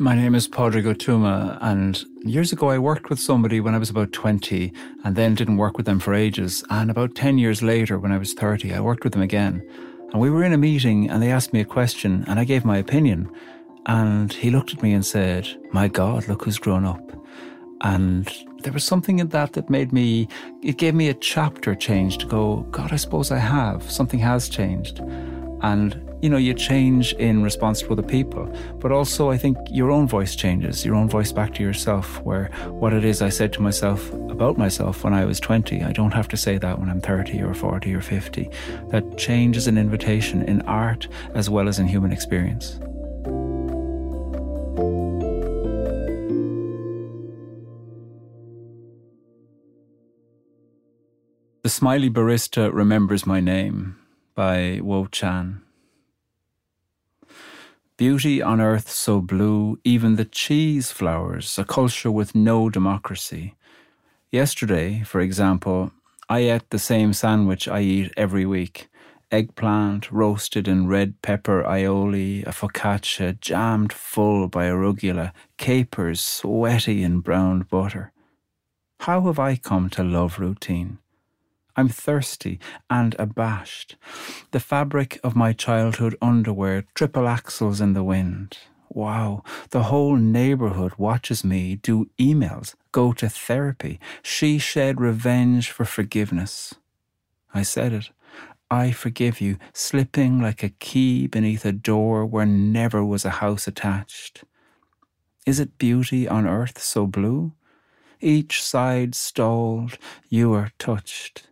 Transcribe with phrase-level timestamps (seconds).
[0.00, 3.78] My name is Padraig Ó Tuama, and years ago I worked with somebody when I
[3.78, 6.62] was about 20 and then didn't work with them for ages.
[6.70, 9.60] And about 10 years later, when I was 30, I worked with them again.
[10.12, 12.64] And we were in a meeting and they asked me a question and I gave
[12.64, 13.28] my opinion.
[13.86, 17.02] And he looked at me and said, My God, look who's grown up.
[17.80, 20.28] And there was something in that that made me,
[20.62, 23.90] it gave me a chapter change to go, God, I suppose I have.
[23.90, 25.00] Something has changed.
[25.62, 28.52] And you know, you change in response to other people.
[28.80, 32.50] But also, I think your own voice changes, your own voice back to yourself, where
[32.66, 36.14] what it is I said to myself about myself when I was 20, I don't
[36.14, 38.50] have to say that when I'm 30 or 40 or 50.
[38.88, 42.80] That change is an invitation in art as well as in human experience.
[51.62, 53.98] The Smiley Barista Remembers My Name
[54.34, 55.62] by Wo Chan.
[57.98, 63.56] Beauty on earth so blue, even the cheese flowers, a culture with no democracy.
[64.30, 65.90] Yesterday, for example,
[66.28, 68.88] I ate the same sandwich I eat every week
[69.30, 77.20] eggplant roasted in red pepper aioli, a focaccia jammed full by arugula, capers sweaty in
[77.20, 78.12] browned butter.
[79.00, 80.98] How have I come to love routine?
[81.78, 82.58] I'm thirsty
[82.90, 83.94] and abashed.
[84.50, 88.58] The fabric of my childhood underwear, triple axles in the wind.
[88.88, 94.00] Wow, the whole neighborhood watches me do emails, go to therapy.
[94.24, 96.74] She shed revenge for forgiveness.
[97.54, 98.10] I said it.
[98.68, 103.68] I forgive you, slipping like a key beneath a door where never was a house
[103.68, 104.42] attached.
[105.46, 107.52] Is it beauty on earth so blue?
[108.20, 109.96] Each side stalled,
[110.28, 111.44] you are touched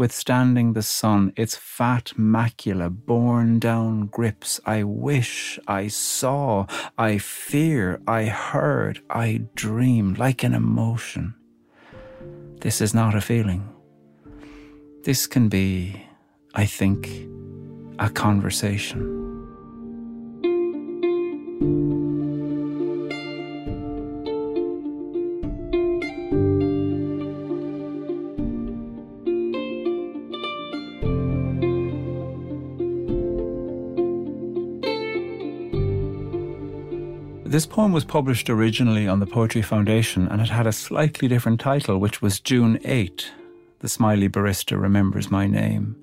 [0.00, 4.58] withstanding the sun, its fat macula borne down grips.
[4.64, 6.64] I wish, I saw,
[6.96, 11.34] I fear, I heard, I dream, like an emotion.
[12.62, 13.68] This is not a feeling.
[15.04, 16.02] This can be,
[16.54, 17.28] I think,
[17.98, 19.29] a conversation.
[37.50, 41.58] This poem was published originally on the Poetry Foundation and it had a slightly different
[41.58, 43.28] title, which was June 8.
[43.80, 46.00] The Smiley Barista Remembers My Name.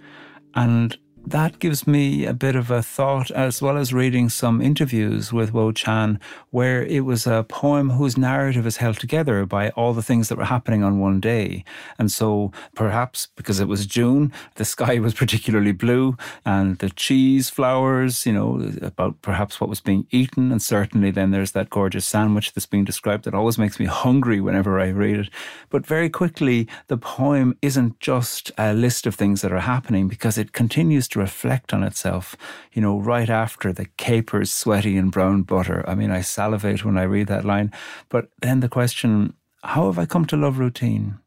[0.56, 5.34] And that gives me a bit of a thought, as well as reading some interviews
[5.34, 6.22] with Wo Chan,
[6.52, 10.38] where it was a poem whose narrative is held together by all the things that
[10.38, 11.66] were happening on one day.
[12.00, 16.16] And so perhaps because it was June, the sky was particularly blue
[16.46, 20.50] and the cheese flowers, you know, about perhaps what was being eaten.
[20.50, 24.40] And certainly then there's that gorgeous sandwich that's being described that always makes me hungry
[24.40, 25.30] whenever I read it.
[25.70, 30.38] But very quickly, the poem isn't just a list of things that are happening because
[30.38, 32.38] it continues to reflect on itself,
[32.72, 35.84] you know, right after the capers sweaty in brown butter.
[35.88, 37.72] I mean, I salivate when I read that line.
[38.10, 39.34] But then the question,
[39.64, 41.18] how have I come to love routine?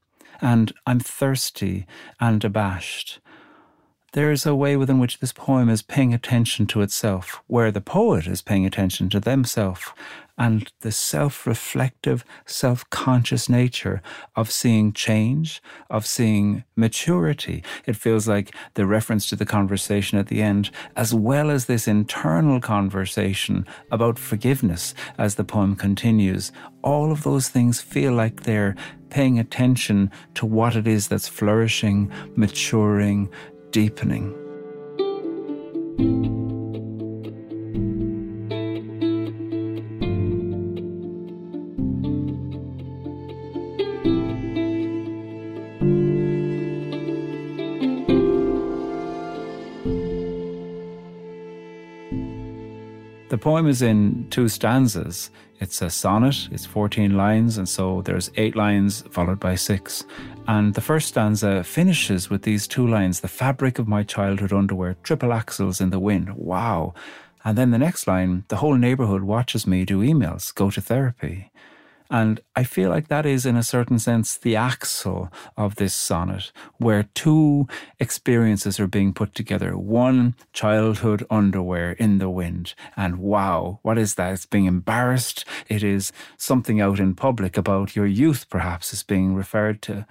[0.41, 1.87] And I'm thirsty
[2.19, 3.21] and abashed.
[4.13, 7.81] There is a way within which this poem is paying attention to itself, where the
[7.81, 9.93] poet is paying attention to themselves
[10.41, 14.03] and the self reflective, self conscious nature
[14.35, 17.63] of seeing change, of seeing maturity.
[17.87, 21.87] It feels like the reference to the conversation at the end, as well as this
[21.87, 26.51] internal conversation about forgiveness as the poem continues.
[26.83, 28.75] All of those things feel like they're
[29.11, 33.29] paying attention to what it is that's flourishing, maturing,
[33.71, 34.40] deepening.
[53.41, 55.31] Poem is in two stanzas.
[55.61, 60.05] It's a sonnet, it's 14 lines, and so there's eight lines followed by six.
[60.47, 64.97] And the first stanza finishes with these two lines The fabric of my childhood underwear,
[65.03, 66.31] triple axles in the wind.
[66.35, 66.95] Wow.
[67.45, 71.51] And then the next line The whole neighborhood watches me do emails, go to therapy.
[72.11, 76.51] And I feel like that is, in a certain sense, the axle of this sonnet,
[76.79, 77.69] where two
[78.01, 79.79] experiences are being put together.
[79.79, 82.75] One, childhood underwear in the wind.
[82.97, 84.33] And wow, what is that?
[84.33, 85.45] It's being embarrassed.
[85.69, 90.05] It is something out in public about your youth, perhaps, is being referred to.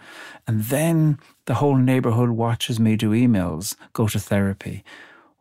[0.48, 4.86] And then the whole neighborhood watches me do emails, go to therapy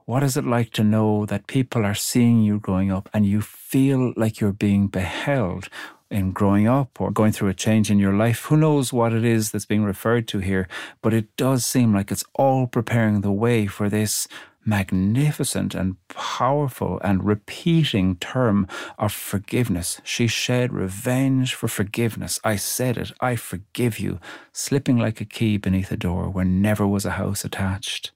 [0.09, 3.43] What is it like to know that people are seeing you growing up and you
[3.43, 5.69] feel like you're being beheld
[6.11, 8.45] in growing up or going through a change in your life.
[8.45, 10.69] Who knows what it is that's being referred to here,
[11.03, 14.27] but it does seem like it's all preparing the way for this
[14.65, 18.67] magnificent and powerful and repeating term
[18.99, 20.01] of forgiveness.
[20.05, 22.39] She shed revenge for forgiveness.
[22.45, 24.21] I said it, I forgive you,
[24.53, 28.13] slipping like a key beneath a door where never was a house attached.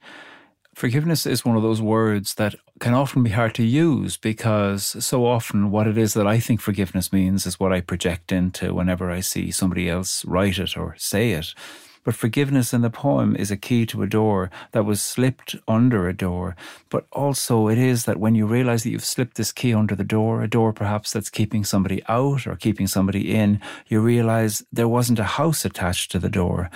[0.83, 5.25] Forgiveness is one of those words that can often be hard to use because so
[5.25, 9.09] often what it is that I think forgiveness means is what I project into whenever
[9.09, 11.55] I see somebody else write it or say it.
[12.03, 16.09] But forgiveness in the poem is a key to a door that was slipped under
[16.09, 16.57] a door.
[16.91, 20.03] But also, it is that when you realize that you've slipped this key under the
[20.03, 24.89] door, a door perhaps that's keeping somebody out or keeping somebody in, you realize there
[24.89, 26.71] wasn't a house attached to the door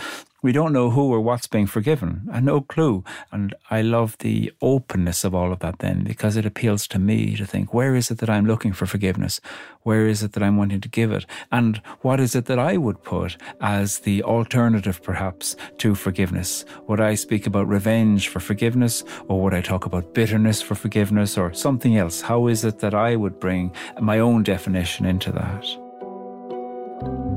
[0.46, 3.02] we don't know who or what's being forgiven and no clue.
[3.32, 7.34] And I love the openness of all of that then because it appeals to me
[7.34, 9.40] to think, where is it that I'm looking for forgiveness?
[9.82, 11.26] Where is it that I'm wanting to give it?
[11.50, 16.64] And what is it that I would put as the alternative perhaps to forgiveness?
[16.86, 21.36] Would I speak about revenge for forgiveness or would I talk about bitterness for forgiveness
[21.36, 22.20] or something else?
[22.20, 27.35] How is it that I would bring my own definition into that?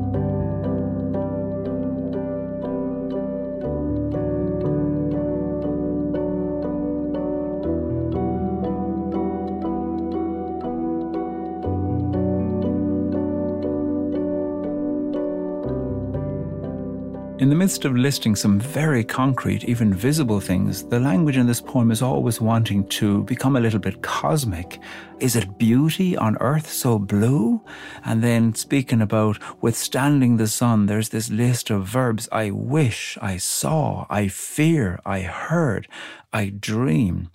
[17.59, 22.01] Midst of listing some very concrete, even visible things, the language in this poem is
[22.01, 24.79] always wanting to become a little bit cosmic.
[25.19, 27.59] Is it beauty on earth so blue?
[28.05, 33.35] And then speaking about withstanding the sun, there's this list of verbs I wish, I
[33.35, 35.89] saw, I fear, I heard,
[36.31, 37.29] I dream.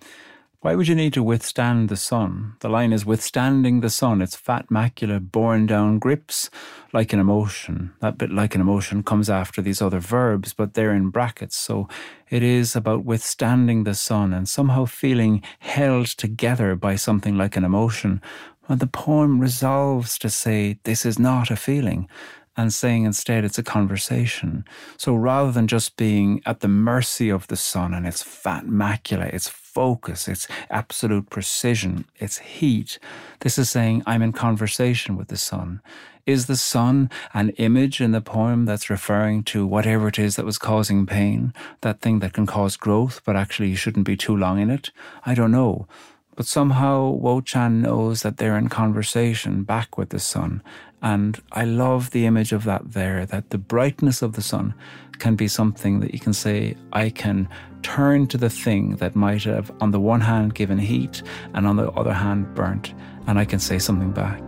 [0.65, 2.55] Why would you need to withstand the sun?
[2.61, 4.19] The line is withstanding the sun.
[4.19, 6.49] Its fat macula borne down grips
[6.91, 7.93] like an emotion.
[7.99, 11.55] That bit like an emotion comes after these other verbs, but they're in brackets.
[11.55, 11.87] So
[12.31, 17.63] it is about withstanding the sun and somehow feeling held together by something like an
[17.63, 18.19] emotion.
[18.67, 22.09] And the poem resolves to say this is not a feeling
[22.57, 24.65] and saying instead it's a conversation.
[24.97, 29.33] So rather than just being at the mercy of the sun and its fat macula,
[29.33, 32.97] its focus, its absolute precision, its heat,
[33.41, 35.81] this is saying I'm in conversation with the sun.
[36.25, 40.45] Is the sun an image in the poem that's referring to whatever it is that
[40.45, 44.35] was causing pain, that thing that can cause growth, but actually you shouldn't be too
[44.35, 44.89] long in it?
[45.23, 45.87] I don't know.
[46.35, 50.63] But somehow Wo Chan knows that they're in conversation back with the sun.
[51.05, 54.73] And I love the image of that there, that the brightness of the sun
[55.19, 57.47] can be something that you can say, I can
[57.83, 61.21] turn to the thing that might have, on the one hand, given heat
[61.53, 62.95] and on the other hand, burnt,
[63.27, 64.41] and I can say something back.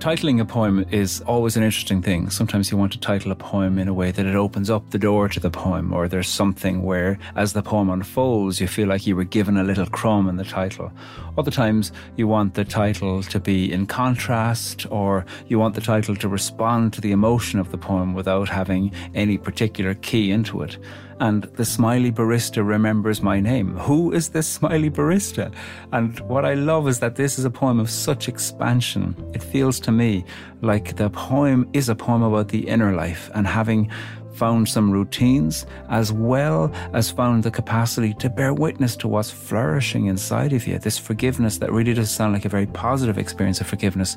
[0.00, 2.30] Titling a poem is always an interesting thing.
[2.30, 4.98] Sometimes you want to title a poem in a way that it opens up the
[4.98, 9.06] door to the poem, or there's something where, as the poem unfolds, you feel like
[9.06, 10.90] you were given a little crumb in the title.
[11.36, 16.16] Other times, you want the title to be in contrast, or you want the title
[16.16, 20.78] to respond to the emotion of the poem without having any particular key into it
[21.20, 23.76] and the smiley barista remembers my name.
[23.76, 25.52] Who is this smiley barista?
[25.92, 29.14] And what I love is that this is a poem of such expansion.
[29.34, 30.24] It feels to me
[30.62, 33.90] like the poem is a poem about the inner life and having
[34.32, 40.06] found some routines as well as found the capacity to bear witness to what's flourishing
[40.06, 40.78] inside of you.
[40.78, 44.16] This forgiveness that really does sound like a very positive experience of forgiveness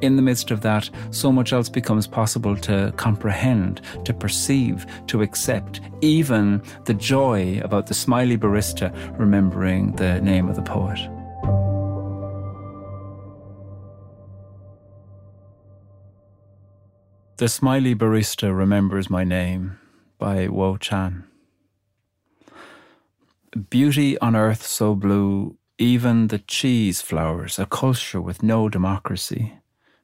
[0.00, 5.22] in the midst of that, so much else becomes possible to comprehend, to perceive, to
[5.22, 10.98] accept, even the joy about the smiley barista remembering the name of the poet.
[17.38, 19.78] The Smiley Barista Remembers My Name
[20.18, 21.24] by Wo Chan.
[23.68, 29.58] Beauty on earth so blue, even the cheese flowers, a culture with no democracy.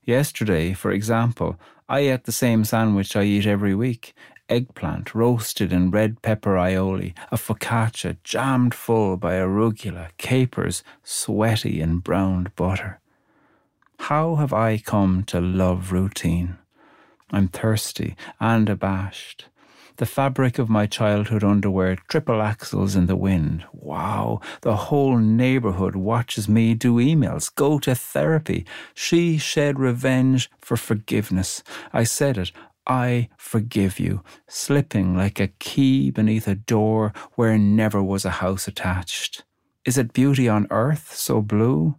[0.04, 4.14] Yesterday, for example, I ate the same sandwich I eat every week
[4.52, 11.98] eggplant roasted in red pepper aioli, a focaccia jammed full by arugula, capers sweaty in
[11.98, 13.00] browned butter.
[13.98, 16.58] How have I come to love routine?
[17.30, 19.46] I'm thirsty and abashed.
[19.96, 23.64] The fabric of my childhood underwear, triple axles in the wind.
[23.72, 24.40] Wow.
[24.62, 28.64] The whole neighborhood watches me do emails, go to therapy.
[28.94, 31.62] She shed revenge for forgiveness.
[31.92, 32.52] I said it.
[32.86, 38.66] I forgive you, slipping like a key beneath a door where never was a house
[38.66, 39.44] attached.
[39.84, 41.96] Is it beauty on earth so blue?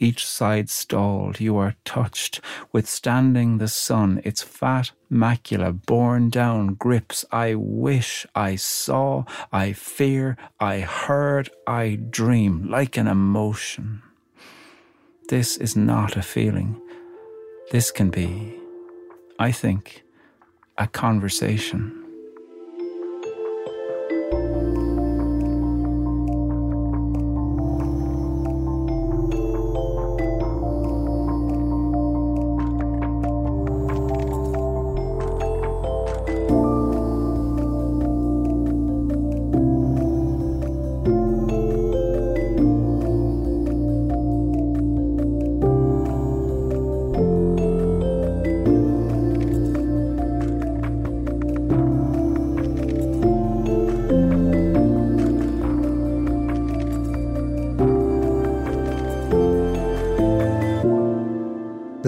[0.00, 2.40] Each side stalled, you are touched,
[2.72, 7.24] withstanding the sun, its fat macula borne down grips.
[7.32, 14.02] I wish I saw, I fear, I heard, I dream, like an emotion.
[15.28, 16.80] This is not a feeling.
[17.70, 18.54] This can be,
[19.38, 20.04] I think,
[20.78, 21.97] a conversation.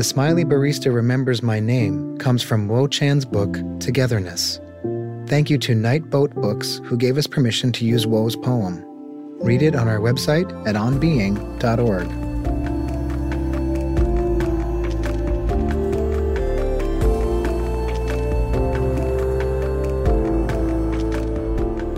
[0.01, 4.59] The Smiley Barista Remembers My Name comes from Wo Chan's book, Togetherness.
[5.29, 8.83] Thank you to Nightboat Books, who gave us permission to use Wo's poem.
[9.43, 12.09] Read it on our website at onbeing.org.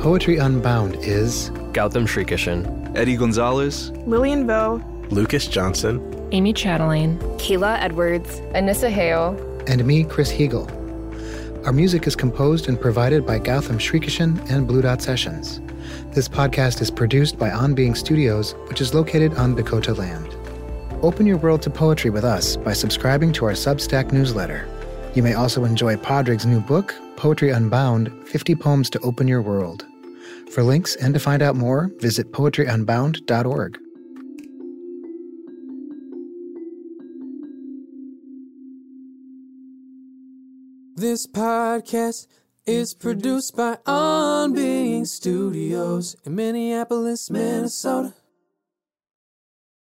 [0.03, 4.83] Poetry Unbound is Gautam Srikishan, Eddie Gonzalez, Lillian Vo,
[5.13, 6.01] Lucas Johnson,
[6.33, 10.67] Amy Chatelaine, Kayla Edwards, Anissa Hale, and me, Chris Heagle.
[11.67, 15.61] Our music is composed and provided by Gautam Srikishan and Blue Dot Sessions.
[16.13, 20.35] This podcast is produced by On Being Studios, which is located on Dakota land.
[21.03, 24.67] Open your world to poetry with us by subscribing to our Substack newsletter.
[25.15, 29.85] You may also enjoy Padraig's new book, Poetry Unbound 50 Poems to Open Your World.
[30.51, 33.79] For links and to find out more, visit poetryunbound.org.
[41.03, 42.29] This podcast
[42.65, 48.15] is produced by On Being Studios in Minneapolis, Minnesota.